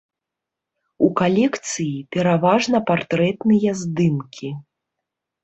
[1.07, 4.49] У калекцыі пераважна партрэтныя здымкі.